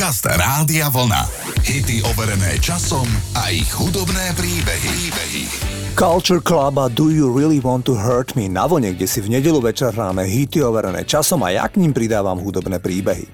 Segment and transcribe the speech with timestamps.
[0.00, 1.28] Podcast Rádia Vlna.
[1.60, 3.04] Hity overené časom
[3.36, 4.88] a ich hudobné príbehy.
[4.96, 5.44] príbehy.
[5.92, 9.28] Culture Club a Do You Really Want to Hurt Me na vlne, kde si v
[9.28, 13.28] nedelu večer hráme hity overené časom a ja k ním pridávam hudobné príbehy.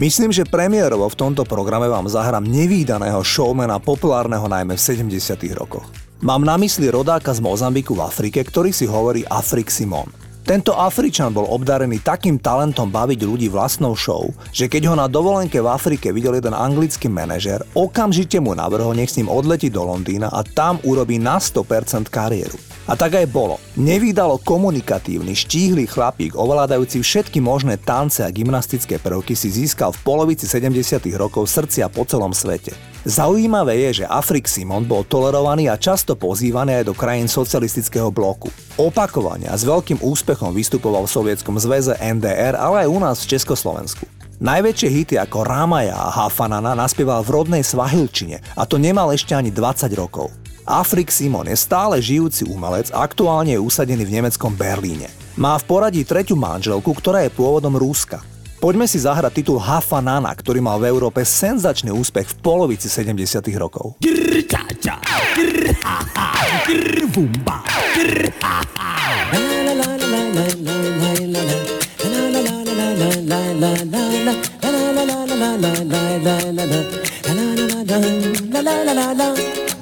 [0.00, 5.84] Myslím, že premiérovo v tomto programe vám zahrám nevýdaného showmana populárneho najmä v 70 rokoch.
[6.24, 10.08] Mám na mysli rodáka z Mozambiku v Afrike, ktorý si hovorí Afrik Simon–
[10.44, 15.56] tento Afričan bol obdarený takým talentom baviť ľudí vlastnou show, že keď ho na dovolenke
[15.56, 20.28] v Afrike videl jeden anglický manažer, okamžite mu navrhol, nech s ním odletí do Londýna
[20.28, 22.60] a tam urobí na 100% kariéru.
[22.84, 23.56] A tak aj bolo.
[23.80, 30.44] Nevydalo komunikatívny, štíhly chlapík, ovládajúci všetky možné tance a gymnastické prvky si získal v polovici
[30.44, 31.00] 70.
[31.16, 32.93] rokov srdcia po celom svete.
[33.04, 38.48] Zaujímavé je, že Afrik Simon bol tolerovaný a často pozývaný aj do krajín socialistického bloku.
[38.80, 43.36] Opakovane a s veľkým úspechom vystupoval v Sovietskom zväze NDR, ale aj u nás v
[43.36, 44.08] Československu.
[44.40, 49.52] Najväčšie hity ako Ramaja a Hafanana naspieval v rodnej Svahilčine a to nemal ešte ani
[49.52, 50.32] 20 rokov.
[50.64, 55.12] Afrik Simon je stále žijúci umelec a aktuálne je usadený v nemeckom Berlíne.
[55.36, 58.24] Má v poradí tretiu manželku, ktorá je pôvodom Rúska.
[58.64, 63.44] Poďme si zahrať titul Hafa Nana, ktorý mal v Európe senzačný úspech v polovici 70
[63.60, 64.00] rokov.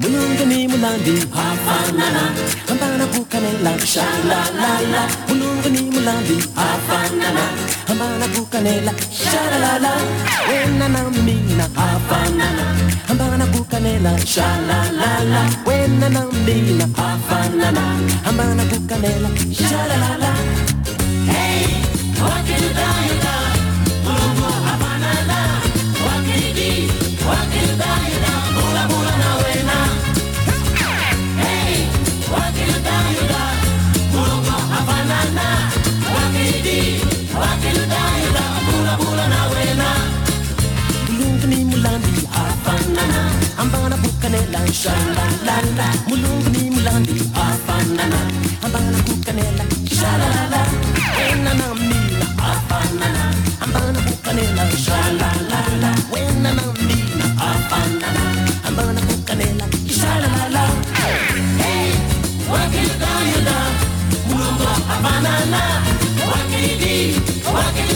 [0.03, 2.25] Mulungani mulandi hafanana
[6.59, 9.93] hafanana Ambana bukanela shalalala.
[10.49, 12.65] Wena na mina hafanana.
[13.11, 15.43] Ambana bukanela shalalala.
[15.67, 17.85] Wena na mina hafanana.
[18.29, 20.31] Ambana bukanela shalalala.
[21.33, 21.67] Hey,
[22.17, 23.37] do?
[24.05, 25.39] Mulungu hafanana
[26.07, 26.89] Wakidi,
[27.29, 27.93] wakidi
[44.33, 48.21] kukanela shalalala mulunguni mlandi afanana
[48.65, 49.65] ambana kukanela
[49.97, 50.61] shalalala
[51.29, 53.25] enana mina afanana
[53.61, 58.25] ambana kukanela shalalala wenana mina afanana
[58.69, 59.67] ambana kukanela
[59.99, 60.65] shalalala
[61.63, 61.93] hey
[62.53, 63.57] wakil kanela
[64.29, 65.61] mulungo afanana
[66.31, 67.21] wakili
[67.55, 67.92] wakili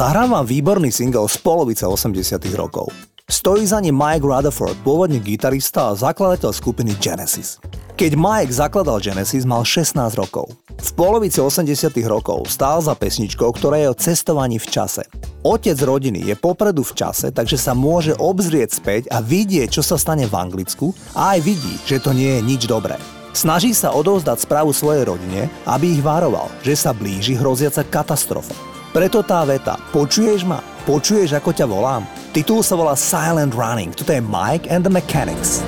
[0.00, 2.88] Zahrám vám výborný single z polovice 80 rokov.
[3.28, 7.60] Stojí za ním Mike Rutherford, pôvodne gitarista a zakladateľ skupiny Genesis.
[8.00, 10.56] Keď Mike zakladal Genesis, mal 16 rokov.
[10.80, 15.04] V polovici 80 rokov stál za pesničkou, ktorá je o cestovaní v čase.
[15.44, 20.00] Otec rodiny je popredu v čase, takže sa môže obzrieť späť a vidieť, čo sa
[20.00, 22.96] stane v Anglicku a aj vidí, že to nie je nič dobré.
[23.36, 28.79] Snaží sa odovzdať správu svojej rodine, aby ich varoval, že sa blíži hroziaca katastrofa.
[28.90, 32.02] Preto tá veta, počuješ ma, počuješ ako ťa volám?
[32.34, 35.62] Titul sa volá Silent Running, toto je Mike and the Mechanics.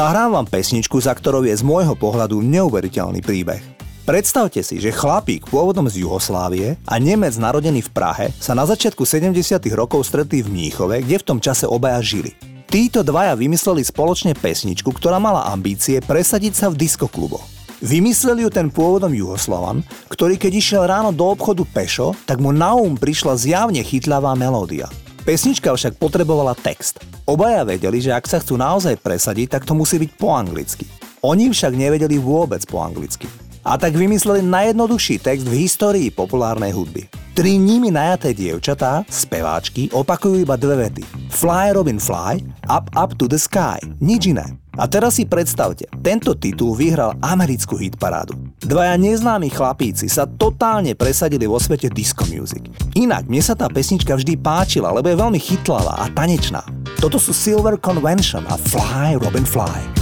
[0.00, 3.60] Zahrám vám pesničku, za ktorou je z môjho pohľadu neuveriteľný príbeh.
[4.08, 9.04] Predstavte si, že chlapík pôvodom z Juhoslávie a Nemec narodený v Prahe sa na začiatku
[9.04, 9.60] 70.
[9.76, 12.32] rokov stretli v Mníchove, kde v tom čase obaja žili.
[12.64, 17.44] Títo dvaja vymysleli spoločne pesničku, ktorá mala ambície presadiť sa v diskokluboch.
[17.84, 22.72] Vymysleli ju ten pôvodom Juhoslavan, ktorý keď išiel ráno do obchodu pešo, tak mu na
[22.72, 24.88] um prišla zjavne chytľavá melódia.
[25.20, 27.00] Pesnička však potrebovala text.
[27.28, 30.88] Obaja vedeli, že ak sa chcú naozaj presadiť, tak to musí byť po anglicky.
[31.20, 33.28] Oni však nevedeli vôbec po anglicky.
[33.60, 37.12] A tak vymysleli najjednoduchší text v histórii populárnej hudby.
[37.36, 41.04] Tri nimi najaté dievčatá, speváčky, opakujú iba dve vety.
[41.28, 42.40] Fly Robin Fly,
[42.72, 43.76] Up Up to the Sky.
[44.00, 44.59] Nič iné.
[44.78, 48.38] A teraz si predstavte, tento titul vyhral americkú hitparádu.
[48.62, 52.70] Dvaja neznámi chlapíci sa totálne presadili vo svete disco music.
[52.94, 56.62] Inak, mne sa tá pesnička vždy páčila, lebo je veľmi chytlavá a tanečná.
[57.02, 59.99] Toto sú Silver Convention a Fly Robin Fly.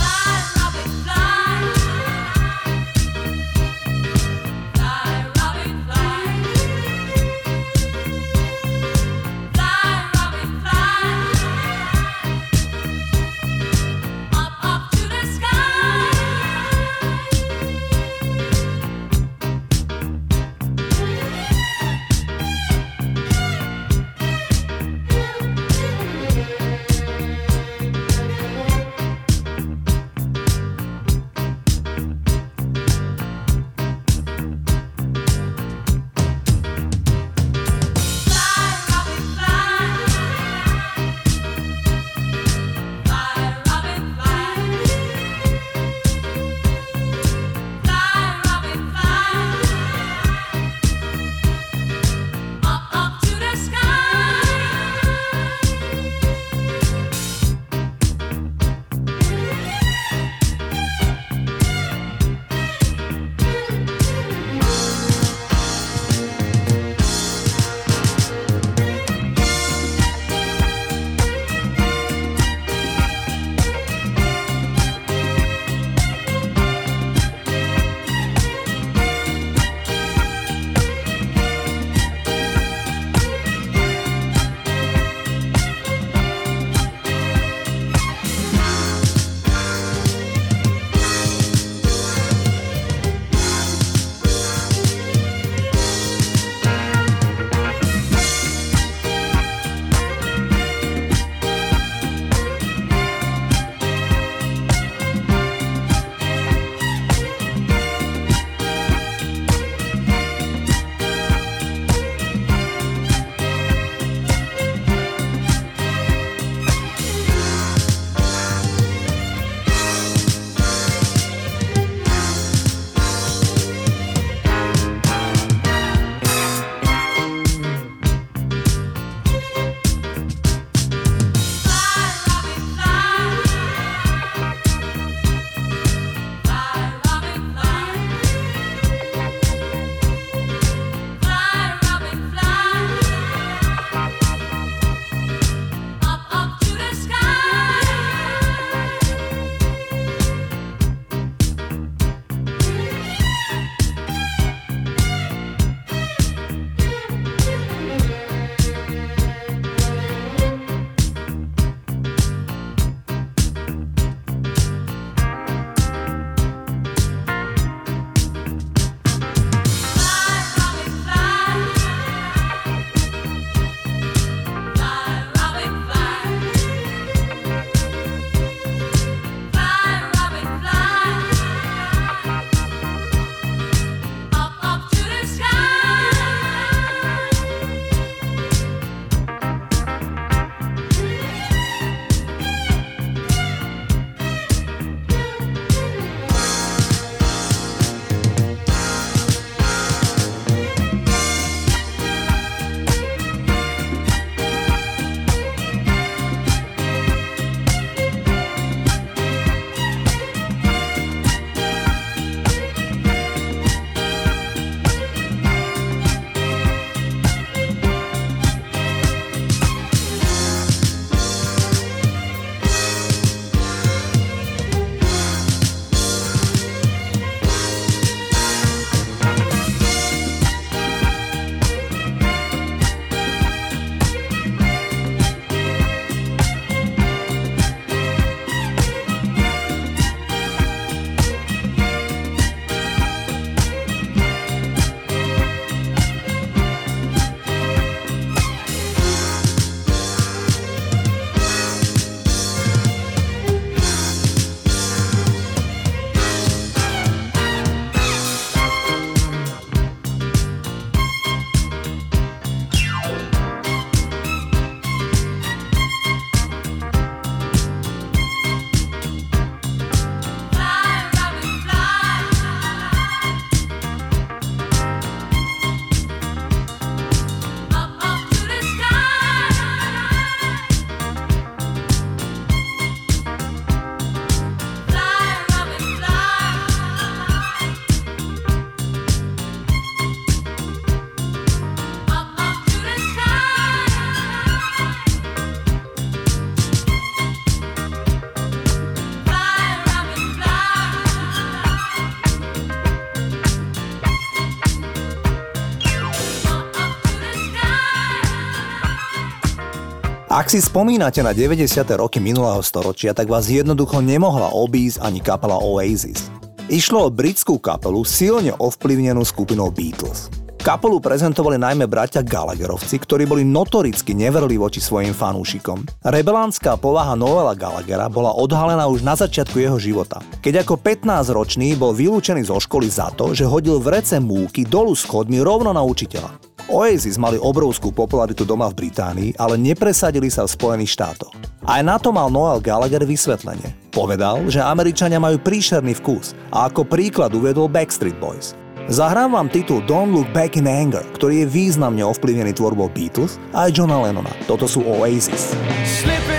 [310.48, 311.60] Ak si spomínate na 90.
[312.00, 316.32] roky minulého storočia, tak vás jednoducho nemohla obísť ani kapela Oasis.
[316.72, 320.32] Išlo o britskú kapelu silne ovplyvnenú skupinou Beatles.
[320.56, 325.84] Kapelu prezentovali najmä bratia Gallagherovci, ktorí boli notoricky neverli voči svojim fanúšikom.
[326.08, 331.92] Rebelánska povaha Noela Gallaghera bola odhalená už na začiatku jeho života, keď ako 15-ročný bol
[331.92, 336.47] vylúčený zo školy za to, že hodil v rece múky dolu schodmi rovno na učiteľa.
[336.68, 341.32] Oasis mali obrovskú popularitu doma v Británii, ale nepresadili sa v Spojených štátoch.
[341.64, 343.72] Aj na to mal Noel Gallagher vysvetlenie.
[343.88, 348.52] Povedal, že Američania majú príšerný vkus a ako príklad uvedol Backstreet Boys.
[348.88, 353.68] Zahrám vám titul Don't Look Back in Anger, ktorý je významne ovplyvnený tvorbou Beatles a
[353.68, 354.32] aj Johna Lennona.
[354.44, 355.56] Toto sú Oasis.
[355.84, 356.37] Slip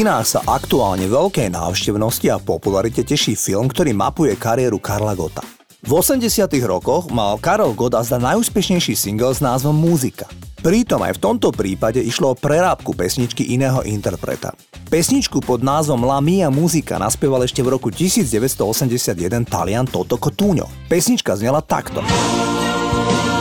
[0.00, 5.44] kinách sa aktuálne veľkej návštevnosti a popularite teší film, ktorý mapuje kariéru Karla Gota.
[5.84, 6.24] V 80
[6.64, 10.24] rokoch mal Karel Gott azda najúspešnejší single s názvom Múzika.
[10.64, 14.56] Pritom aj v tomto prípade išlo o prerábku pesničky iného interpreta.
[14.88, 20.64] Pesničku pod názvom La Mia Musica naspieval ešte v roku 1981 Talian Toto Cotugno.
[20.88, 22.00] Pesnička znela takto.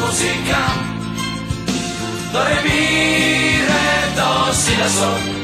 [0.04, 0.60] Música,
[2.36, 2.84] do re mi
[3.64, 5.39] re do si la sol.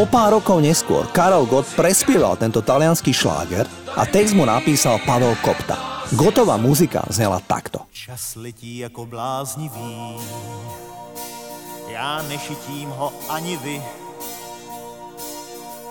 [0.00, 5.36] O pár rokov neskôr Karel Gott prespieval tento talianský šláger a text mu napísal Pavel
[5.44, 5.76] Kopta.
[6.16, 7.84] Gotová muzika znela takto.
[7.92, 10.16] Čas letí jako bláznivý,
[11.92, 13.82] já nechytím ho ani vy,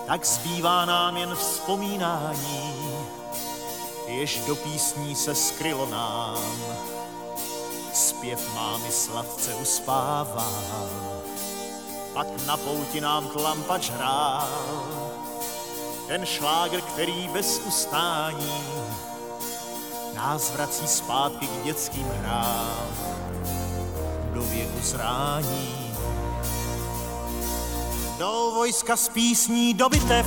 [0.06, 2.66] tak zbývá nám jen vzpomínání,
[4.10, 6.42] jež do písní se skrylo nám.
[7.94, 10.50] Zpěv mámy sladce uspává,
[12.14, 14.48] pak na pouti nám tlampač hrál.
[16.06, 18.64] Ten šlágr, který bez ustání
[20.14, 22.88] nás vrací zpátky k dětským hrám
[24.32, 25.94] do věku zrání.
[28.18, 30.26] Do vojska z písní do bitev,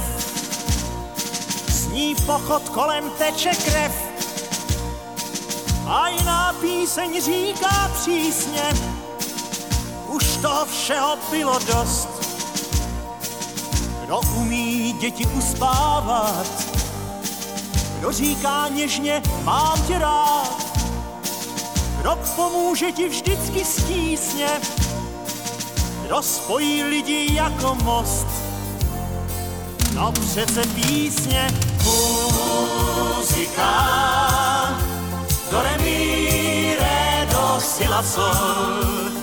[1.70, 3.94] sní pochod kolem teče krev.
[5.88, 8.93] A jiná píseň říká přísně,
[10.14, 12.10] už toho všeho bylo dost.
[14.06, 16.48] Kdo umí děti uspávat,
[18.00, 20.64] kdo říká něžně, mám tě rád,
[22.00, 24.48] kdo pomůže ti vždycky stísně,
[26.06, 28.28] kdo spojí lidi jako most.
[29.94, 31.52] No přece písně,
[33.14, 33.74] muzika,
[35.52, 39.23] do re mi, re, do, si, la, sol,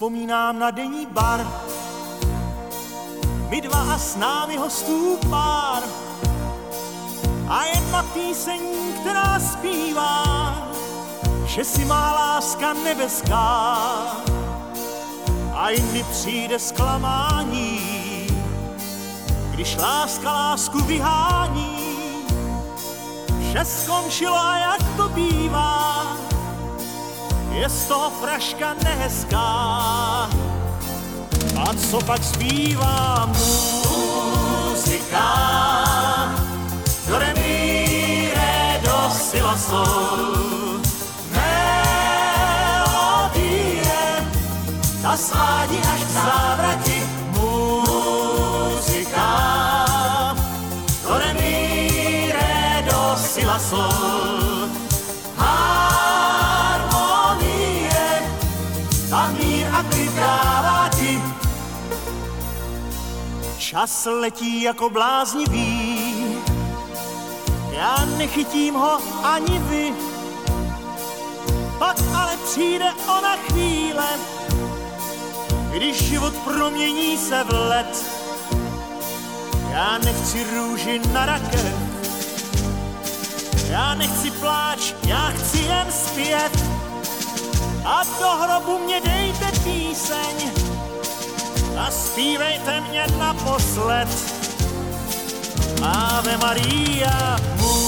[0.00, 1.46] vzpomínám na denní bar,
[3.48, 5.82] my dva a s námi hostů pár.
[7.48, 8.60] A jedna píseň,
[9.00, 10.24] která zpívá,
[11.44, 13.76] že si má láska nebeská
[15.54, 17.80] a jindy přijde zklamání,
[19.50, 21.78] když láska lásku vyhání.
[23.40, 26.09] Vše skončilo a jak to bývá,
[27.50, 29.48] je z toho fraška nehezká.
[31.56, 35.26] A co pak zpívá muzika,
[63.70, 66.36] Čas letí jako bláznivý,
[67.72, 69.94] já nechytím ho ani vy.
[71.78, 72.84] Pak ale přijde
[73.18, 74.08] ona chvíle,
[75.72, 78.06] když život promění se v let.
[79.70, 81.74] Já nechci růži na rakev,
[83.68, 86.52] já nechci pláč, já chci jen zpět.
[87.84, 90.59] A do hrobu mě dejte píseň
[91.80, 94.08] a zpívejte mě naposled.
[95.82, 97.79] Ave Maria, muzika,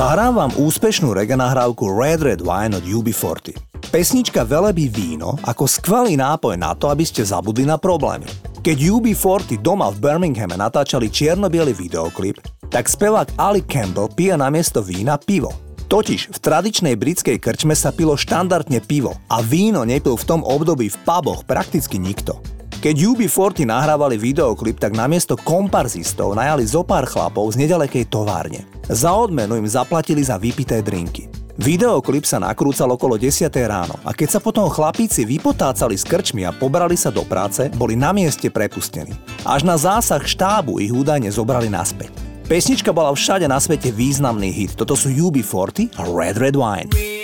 [0.00, 3.52] Zahrám vám úspešnú reggae nahrávku Red Red Wine od UB40.
[3.92, 8.24] Pesnička velebí víno ako skvelý nápoj na to, aby ste zabudli na problémy.
[8.64, 12.40] Keď UB40 doma v Birminghame natáčali čierno videoklip,
[12.72, 15.52] tak spevák Ali Campbell pije namiesto vína pivo.
[15.92, 20.88] Totiž v tradičnej britskej krčme sa pilo štandardne pivo a víno nepil v tom období
[20.88, 22.40] v puboch prakticky nikto.
[22.80, 28.64] Keď UB40 nahrávali videoklip, tak namiesto komparzistov najali zo pár chlapov z nedalekej továrne.
[28.88, 31.28] Za odmenu im zaplatili za vypité drinky.
[31.60, 33.52] Videoklip sa nakrúcal okolo 10.
[33.68, 38.00] ráno a keď sa potom chlapíci vypotácali s krčmi a pobrali sa do práce, boli
[38.00, 39.12] na mieste prepustení.
[39.44, 42.16] Až na zásah štábu ich údajne zobrali naspäť.
[42.48, 44.72] Pesnička bola všade na svete významný hit.
[44.72, 47.19] Toto sú UB40 a Red Red Wine.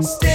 [0.00, 0.29] V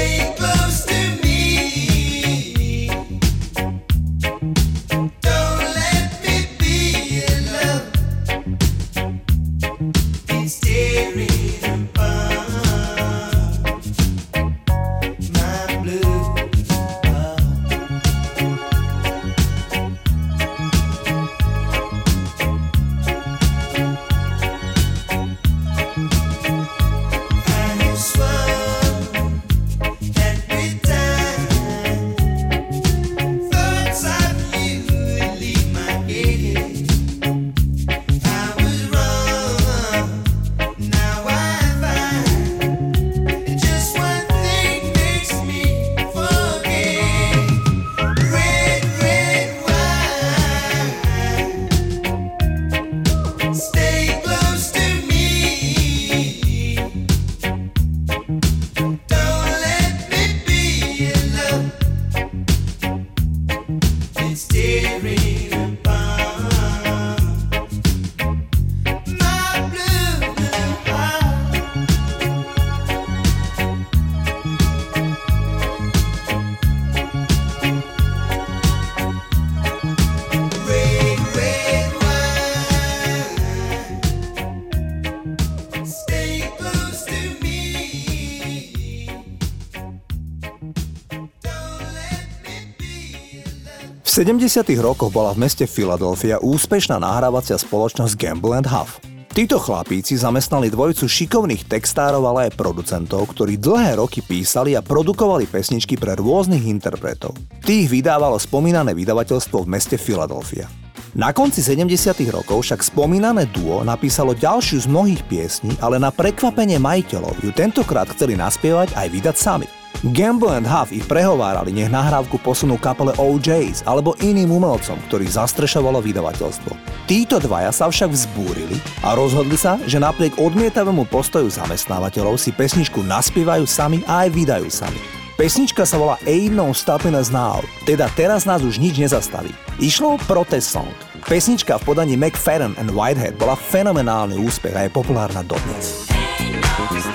[94.15, 94.63] 70.
[94.79, 99.03] rokoch bola v meste Philadelphia úspešná nahrávacia spoločnosť Gamble and Huff.
[99.35, 105.51] Títo chlapíci zamestnali dvojicu šikovných textárov, ale aj producentov, ktorí dlhé roky písali a produkovali
[105.51, 107.35] pesničky pre rôznych interpretov.
[107.67, 110.71] Tých vydávalo spomínané vydavateľstvo v meste Philadelphia.
[111.11, 112.15] Na konci 70.
[112.31, 118.07] rokov však spomínané duo napísalo ďalšiu z mnohých piesní, ale na prekvapenie majiteľov ju tentokrát
[118.15, 119.67] chceli naspievať aj vydať sami.
[120.03, 126.03] Gamble and Huff ich prehovárali, nech nahrávku posunú kapele OJs alebo iným umelcom, ktorých zastrešovalo
[126.03, 126.75] vydavateľstvo.
[127.07, 132.99] Títo dvaja sa však vzbúrili a rozhodli sa, že napriek odmietavému postoju zamestnávateľov si pesničku
[133.05, 134.99] naspievajú sami a aj vydajú sami.
[135.35, 139.51] Pesnička sa volá Ain't No Stopping Us Now, teda teraz nás už nič nezastaví.
[139.83, 140.87] Išlo protest song.
[141.27, 146.07] Pesnička v podaní McFadden and Whitehead bola fenomenálny úspech a je populárna dodnes.
[146.39, 147.14] Ain't no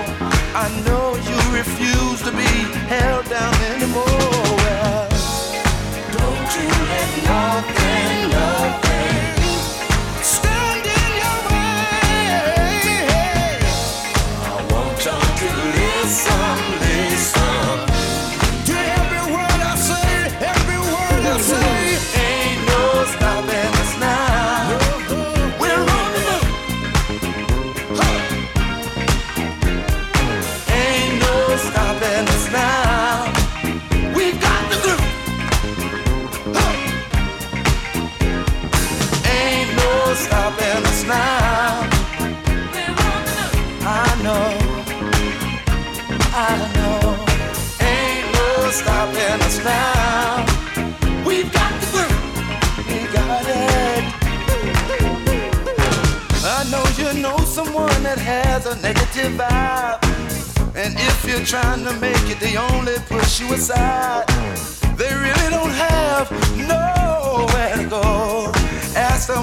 [0.53, 2.51] I know you refuse to be
[2.87, 4.05] held down anymore.
[6.11, 8.90] Don't you let nothing, nothing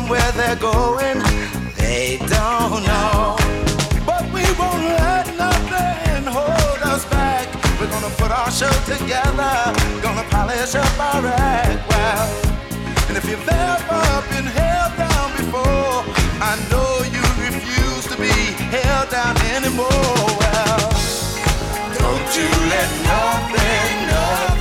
[0.09, 1.19] where they're going,
[1.77, 3.48] they don't know.
[8.51, 12.29] Show together, gonna polish up our act well.
[13.09, 16.03] And if you've ever been held down before,
[16.41, 18.33] I know you refuse to be
[18.73, 19.89] held down anymore.
[20.41, 20.91] Well,
[21.99, 24.58] don't you let nothing, nothing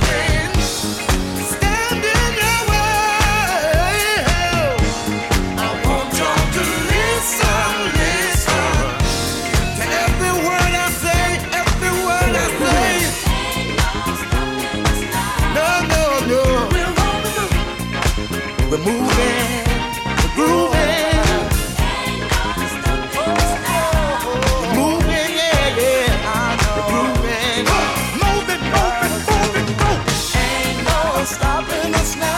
[30.84, 32.36] no stopping us now.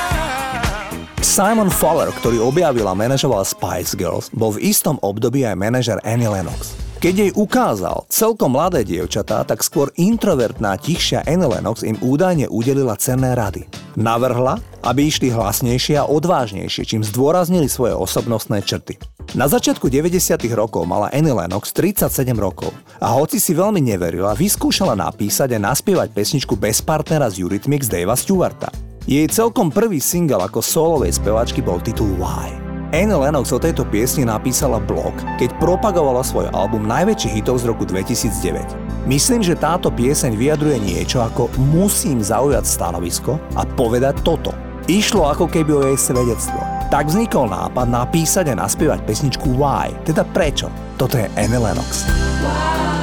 [1.19, 6.31] Simon Fowler, ktorý objavil a manažoval Spice Girls, bol v istom období aj manažer Annie
[6.31, 6.80] Lennox.
[7.01, 12.93] Keď jej ukázal celkom mladé dievčatá, tak skôr introvertná, tichšia Annie Lennox im údajne udelila
[13.01, 13.65] cenné rady.
[13.97, 19.01] Navrhla, aby išli hlasnejšie a odvážnejšie, čím zdôraznili svoje osobnostné črty.
[19.33, 20.45] Na začiatku 90.
[20.53, 22.69] rokov mala Annie Lennox 37 rokov
[23.01, 28.13] a hoci si veľmi neverila, vyskúšala napísať a naspievať pesničku bez partnera z Eurythmics Davea
[28.13, 28.69] Stewarta.
[29.09, 32.70] Jej celkom prvý single ako solovej spevačky bol titul Why.
[32.91, 37.87] Anne Lennox o tejto piesni napísala blog, keď propagovala svoj album najväčších hitov z roku
[37.87, 39.07] 2009.
[39.07, 44.51] Myslím, že táto pieseň vyjadruje niečo ako musím zaujať stanovisko a povedať toto.
[44.91, 46.59] Išlo ako keby o jej svedectvo.
[46.91, 50.67] Tak vznikol nápad napísať a naspievať pesničku Why, teda prečo.
[50.99, 52.11] Toto je Anne Lennox.
[52.43, 53.00] How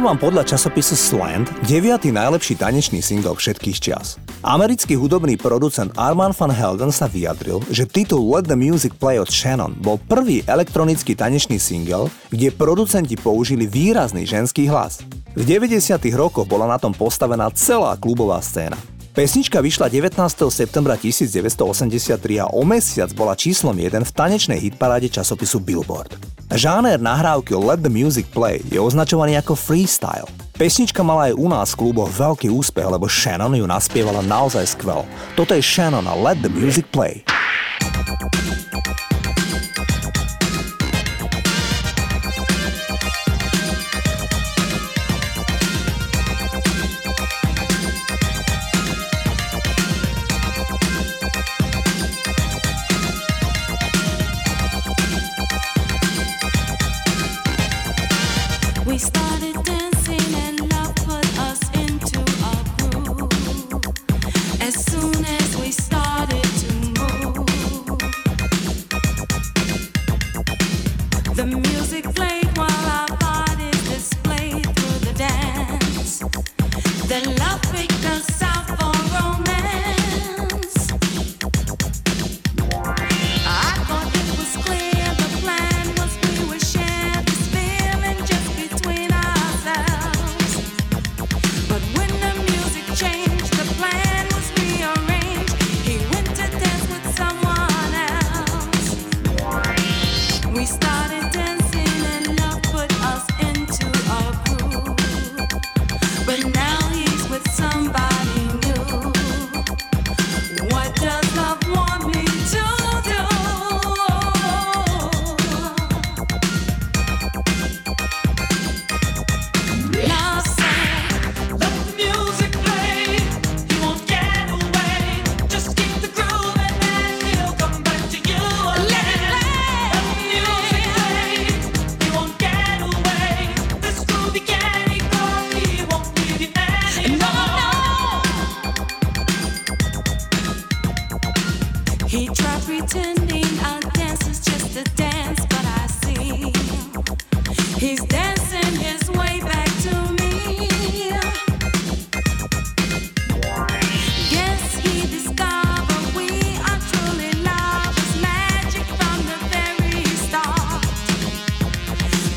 [0.00, 2.08] Zahrávam podľa časopisu Slant 9.
[2.08, 4.16] najlepší tanečný single všetkých čias.
[4.40, 9.28] Americký hudobný producent Arman van Helden sa vyjadril, že titul Let the Music Play od
[9.28, 15.04] Shannon bol prvý elektronický tanečný single, kde producenti použili výrazný ženský hlas.
[15.36, 15.76] V 90.
[16.16, 18.80] rokoch bola na tom postavená celá klubová scéna.
[19.20, 20.16] Pesnička vyšla 19.
[20.48, 26.16] septembra 1983 a o mesiac bola číslom 1 v tanečnej hitparáde časopisu Billboard.
[26.48, 30.24] Žáner nahrávky Let the Music Play je označovaný ako freestyle.
[30.56, 35.04] Pesnička mala aj u nás v kluboch veľký úspech, lebo Shannon ju naspievala naozaj skvel.
[35.36, 37.20] Toto je Shannon a Let the Music Play.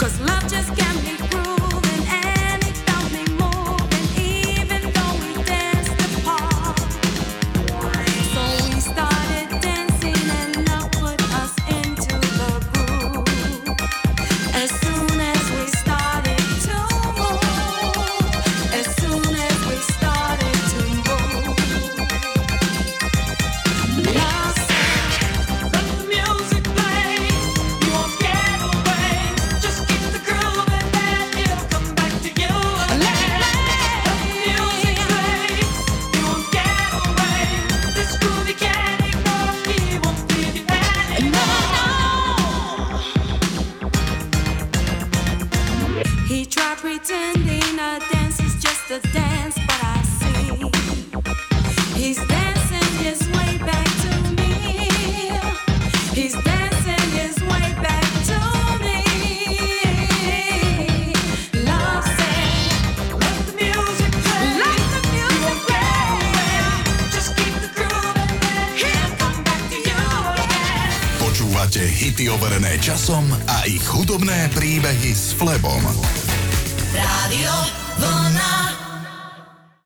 [0.04, 0.83] Časom